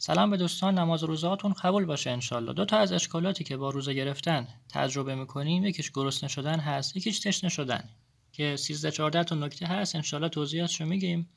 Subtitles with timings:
[0.00, 3.94] سلام به دوستان نماز روزهاتون قبول باشه انشالله دو تا از اشکالاتی که با روزه
[3.94, 7.88] گرفتن تجربه می‌کنیم یکیش گرسنه شدن هست یکیش تشنه شدن.
[8.32, 11.28] که 13 14 تا نکته هست انشالله توضیحاتشو میگیم.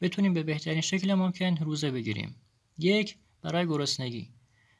[0.00, 2.36] بتونیم به بهترین شکل ممکن روزه بگیریم.
[2.78, 4.30] یک برای گرسنگی.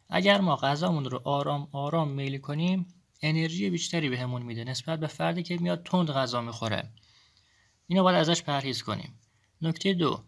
[0.09, 2.87] اگر ما غذامون رو آرام آرام میل کنیم
[3.23, 6.91] انرژی بیشتری بهمون میده نسبت به فردی که میاد تند غذا می‌خوره.
[7.87, 9.19] اینو باید ازش پرهیز کنیم.
[9.63, 10.25] نکته دو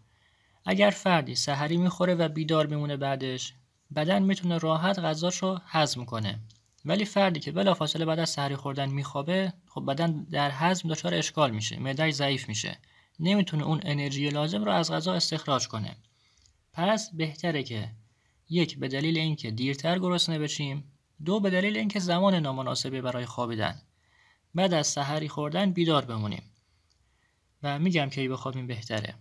[0.68, 3.54] اگر فردی سحری می‌خوره و بیدار میمونه بعدش
[3.96, 6.40] بدن می‌تونه راحت غذاشو هضم کنه.
[6.84, 11.50] ولی فردی که بلافاصله بعد از سحری خوردن میخوابه خب بدن در هضم دچار اشکال
[11.50, 12.78] میشه معدهش ضعیف میشه.
[13.20, 15.96] نمی‌تونه اون انرژی لازم رو از غذا استخراج کنه.
[16.72, 17.90] پس بهتره که
[18.48, 20.84] یک به دلیل اینکه دیرتر گرسنه بشیم
[21.24, 23.82] دو به دلیل اینکه زمان نامناسبی برای خوابیدن.
[24.54, 26.42] بعد از سحری خوردن بیدار بمونیم.
[27.62, 29.14] و میگم که بخوابیم بهتره.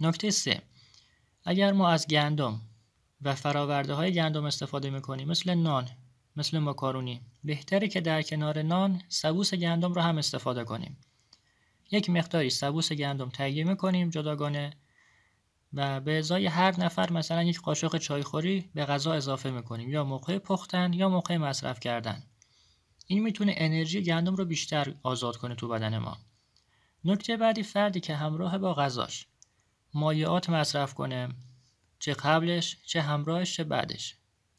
[0.00, 0.62] نکته سه.
[1.44, 2.60] اگر ما از گندم
[3.22, 5.88] و فراورده های گندم استفاده می‌کنیم مثل نان
[6.36, 10.96] مثل ماکارونی بهتره که در کنار نان سبوس گندم رو هم استفاده کنیم.
[11.90, 14.72] یک مقداری سبوس گندم تهیه می‌کنیم جداگانه
[15.72, 19.90] و به ازای هر نفر مثلا یک قاشق چایخوری به غذا اضافه می‌کنیم.
[19.90, 22.22] یا موقع پختن یا موقع مصرف کردن.
[23.06, 26.18] این می‌تونه انرژی گندم رو بیشتر آزاد کنه تو بدن ما.
[27.04, 29.26] نکته بعدی فردی که همراه با غذاش.
[29.96, 31.28] مایعات مصرف کنه.
[31.98, 34.16] چه قبلش چه همراهش چه بعدش.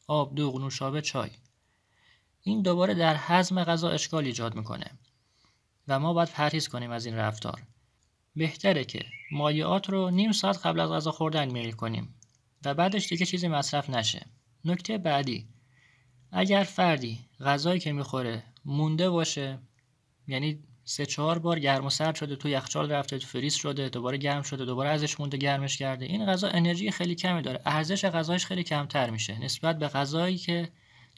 [0.08, 1.30] آب دوغ نوشابه چای.
[2.42, 4.92] این دوباره در هضم غذا اشکال ایجاد می‌کنه
[5.88, 7.64] و ما باید پرهیز کنیم از این رفتار.
[8.36, 12.16] بهتره که مایعات رو نیم ساعت قبل از غذا خوردن میل کنیم
[12.66, 14.26] و بعدش دیگه چیزی مصرف نشه.
[14.66, 15.48] نکته بعدی
[16.32, 19.60] اگر فردی غذایی که می‌خوره مونده باشه
[20.28, 24.18] یعنی سه چهار بار گرم و سرد شده تو یخچال رفته تو فریز شده دوباره
[24.18, 26.06] گرم شده دوباره ازش مونده گرمش کرده.
[26.06, 27.62] این غذا انرژی خیلی کمی داره.
[27.66, 30.70] ارزش غذایش خیلی کمتر میشه نسبت به غذایی که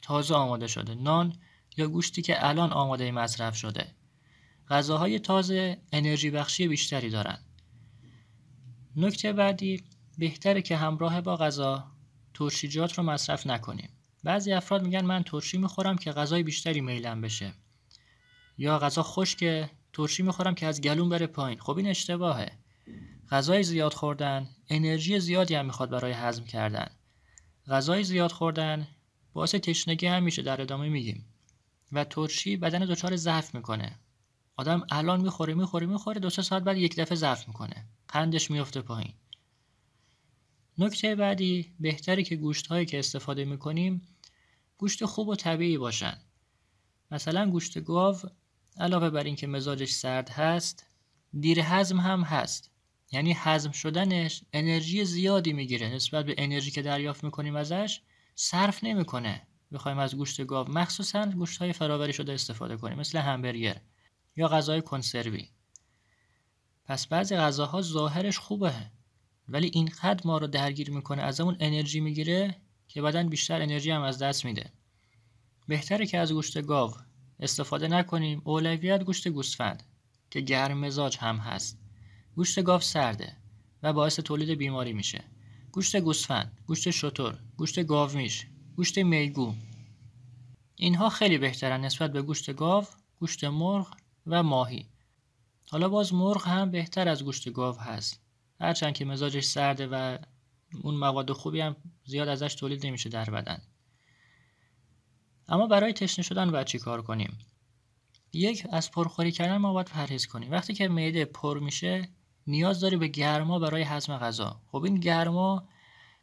[0.02, 0.94] تازه آماده شده.
[0.94, 1.36] نان
[1.76, 3.94] یا گوشتی که الان آماده مصرف شده.
[4.68, 7.38] غذاهای تازه انرژی بخشی بیشتری دارن.
[8.96, 9.84] نکته بعدی
[10.18, 11.84] بهتره که همراه با غذا
[12.34, 13.90] ترشیجات رو مصرف نکنیم.
[14.24, 17.52] بعضی افراد میگن من ترشی می‌خورم که غذای بیشتری میلم بشه.
[18.60, 21.58] یا غذا خشک ترشی می‌خورم که از گلون بره پایین.
[21.58, 22.52] خب این اشتباهه.
[23.30, 26.90] غذای زیاد خوردن انرژی زیادی هم می‌خواد برای هضم کردن.
[27.66, 28.88] غذای زیاد خوردن
[29.32, 31.24] باعث تشنگی هم میشه در ادامه میگیم
[31.92, 33.98] و ترشی بدن دچار ضعف می‌کنه.
[34.56, 37.86] آدم الان می‌خوره می‌خوره می‌خوره دو سه ساعت بعد یک دفعه ضعف می‌کنه.
[38.08, 39.14] قندش میفته پایین.
[40.78, 44.02] نکته بعدی بهتری که گوشت هایی که استفاده می‌کنیم
[44.78, 46.18] گوشت خوب و طبیعی باشن.
[47.10, 48.16] مثلا گوشت گاو
[48.80, 50.86] علاوه بر اینکه مزاجش سرد هست
[51.40, 52.70] دیر هضم هم هست.
[53.12, 55.94] یعنی هضم شدنش انرژی زیادی می‌گیره.
[55.94, 58.00] نسبت به انرژی که دریافت می‌کنیم ازش
[58.34, 59.46] صرف نمی‌کنه.
[59.72, 63.80] بخوایم از گوشت گاو مخصوصا گوشت های فراوری شده استفاده کنیم مثل همبرگر
[64.36, 65.48] یا غذای کنسروی.
[66.84, 68.74] پس بعضی غذاها ظاهرش خوبه
[69.48, 72.56] ولی اینقدر ما رو درگیر می‌کنه از اون انرژی می‌گیره
[72.88, 74.72] که بدن بیشتر انرژی هم از دست میده.
[75.68, 76.94] بهتره که از گوشت گاو
[77.40, 78.42] استفاده نکنیم.
[78.44, 79.82] اولویت گوشت گوسفند
[80.30, 81.78] که گرم مزاج هم هست.
[82.34, 83.36] گوشت گاو سرده
[83.82, 85.24] و باعث تولید بیماری میشه.
[85.72, 88.46] گوشت گوسفند گوشت شتر گوشت گاومیش
[88.76, 89.54] گوشت میگو.
[90.76, 92.84] اینها خیلی بهترن نسبت به گوشت گاو
[93.18, 93.96] گوشت مرغ
[94.26, 94.86] و ماهی.
[95.70, 98.20] حالا باز مرغ هم بهتر از گوشت گاو هست.
[98.60, 100.18] هرچند که مزاجش سرده و
[100.82, 103.62] اون مواد خوبی هم زیاد ازش تولید نمیشه در بدن.
[105.50, 107.38] اما برای تشنه شدن باید چی کار کنیم؟
[108.32, 110.50] یک از پرخوری کردن ما باید پرهیز کنیم.
[110.50, 112.08] وقتی که معده پر میشه
[112.46, 114.60] نیاز داری به گرما برای هضم غذا.
[114.66, 115.68] خب این گرما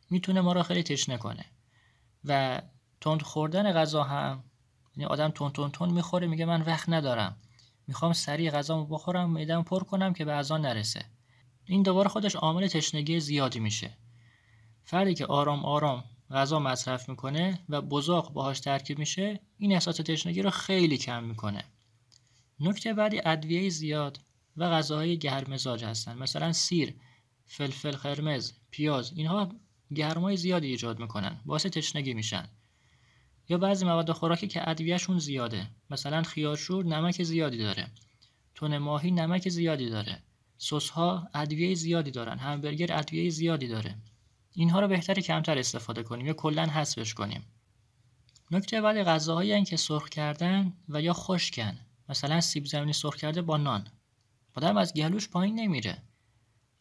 [0.10, 1.46] می‌تونه ما را خیلی تشنه کنه.
[2.26, 2.62] و
[3.02, 4.44] تند خوردن غذا هم
[4.96, 7.36] یعنی آدم تند تند تند می‌خوره میگه من وقت ندارم.
[7.88, 11.06] می‌خوام سریع غذامو بخورم معده‌مو پر کنم که به اذان نرسه.
[11.66, 13.98] این دوباره خودش عامل تشنگی زیادی میشه.
[14.84, 20.42] فردی که آرام آرام غذا مصرف می‌کنه و بزاق باهاش ترکیب میشه این احساس تشنگی
[20.42, 21.64] رو خیلی کم می‌کنه.
[22.60, 24.20] نکته بعدی ادویه زیاد
[24.58, 26.18] و غذاهای گرمزاج هستن.
[26.18, 26.94] مثلا سیر
[27.46, 29.56] فلفل قرمز پیاز اینها
[29.96, 31.42] گرمای زیادی ایجاد می‌کنن.
[31.46, 32.50] باعث تشنگی میشن.
[33.50, 35.68] یا بعضی مواد خوراکی که ادویهشون زیاده.
[35.90, 37.88] مثلا خیارشور نمک زیادی داره.
[38.56, 40.24] تون ماهی نمک زیادی داره.
[40.58, 42.38] سس ها ادویه زیادی دارن.
[42.38, 43.96] همبرگر ادویه زیادی داره.
[44.60, 47.46] اینها رو بهتره کمتر استفاده کنیم یا کلا حذفش کنیم.
[48.52, 51.80] نکته بعد غذاهایی که سرخ کردن و یا خشکن.
[52.10, 53.88] مثلا سیب زمینی سرخ کرده با نان.
[54.56, 55.98] آدم از گلوش پایین نمیره.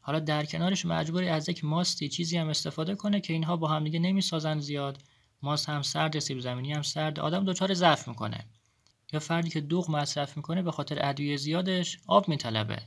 [0.00, 3.98] حالا در کنارش مجبوری از یک ماستی چیزی هم استفاده کنه که اینها با همدیگه
[3.98, 5.02] نمی‌سازن زیاد.
[5.42, 7.20] ماست هم سرد سیب زمینی هم سرد.
[7.20, 8.46] آدم دچار ضعف می‌کنه.
[9.12, 12.82] یا فردی که دوغ مصرف می‌کنه به خاطر ادویه زیادش آب میطلبه.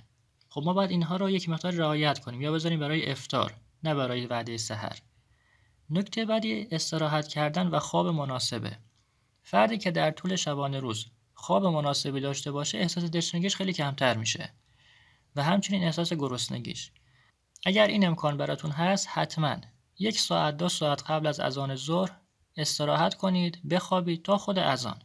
[0.50, 3.54] خب ما باید اینها رو یک مقدار رعایت کنیم یا بذاریم برای افتار
[3.84, 5.00] نه برای وعده سحر.
[5.90, 8.78] نکته بعدی استراحت کردن و خواب مناسبه.
[9.44, 14.54] فردی که در طول شبانه روز خواب مناسبی داشته باشه احساس دشنگیش خیلی کمتر میشه.
[15.36, 16.92] و همچنین احساس گرسنگیش.
[17.66, 19.56] اگر این امکان براتون هست حتما
[20.00, 22.12] یک ساعت دو ساعت قبل از اذان ظهر
[22.58, 25.02] استراحت کنید بخوابید تا خود اذان.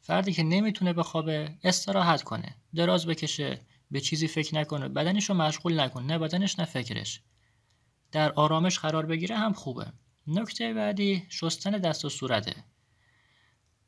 [0.00, 2.56] فردی که نمی‌تونه بخوابه استراحت کنه.
[2.74, 4.88] دراز بکشه به چیزی فکر نکنه.
[4.88, 7.20] بدنش رو مشغول نکنه نه بدنش نه فکرش.
[8.14, 9.86] در آرامش قرار بگیره هم خوبه.
[10.26, 12.64] نکته بعدی شستن دست و صورته.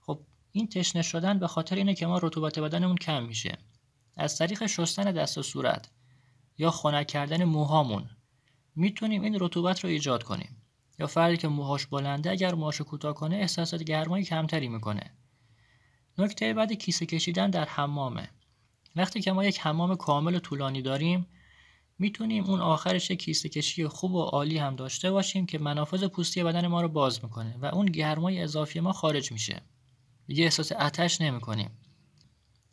[0.00, 0.20] خب
[0.52, 3.58] این تشنه شدن به خاطر اینه که ما رطوبت بدنمون کم میشه.
[4.16, 5.90] از طریق شستن دست و صورت
[6.58, 8.10] یا خنک کردن موهامون
[8.76, 10.62] می‌تونیم این رطوبت رو ایجاد کنیم.
[10.98, 15.10] یا فردی که موهاش بلنده اگر موهاشو کوتاه کنه احساسات گرمای کمتری می‌کنه.
[16.18, 18.28] نکته بعد کیسه کشیدن در حمامه.
[18.96, 21.26] وقتی که ما یک حمام کامل و طولانی داریم
[21.98, 26.66] می‌تونیم اون آخرش کیسه کشی خوب و عالی هم داشته باشیم که منافذ پوستی بدن
[26.66, 29.62] ما رو باز می‌کنه و اون گرمای اضافی ما خارج میشه.
[30.26, 31.70] دیگه احساس آتش نمی‌کنیم.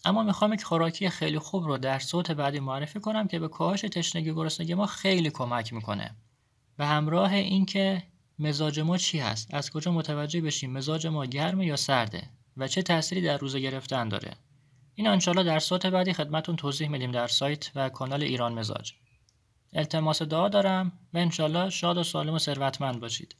[0.06, 3.82] اما می‌خوام یک خوراکی خیلی خوب رو در صوت بعدی معرفی کنم که به کاهش
[3.82, 6.16] تشنگی گرسنگی ما خیلی کمک می‌کنه.
[6.78, 8.04] به همراه اینکه
[8.40, 12.82] مزاج ما چی هست؟ از کجا متوجه بشیم مزاج ما گرمه یا سرده؟ و چه
[12.82, 14.36] تأثیری در روزه گرفتن داره؟
[14.96, 18.94] این انشالله در صوت بعدی خدمتون توضیح میدیم در سایت و کانال ایران مزاج.
[19.76, 23.36] التماس دعا دارم و انشالله شاد و سالم و ثروتمند باشید.